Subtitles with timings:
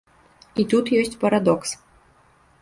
[0.63, 1.69] І тут ёсць парадокс.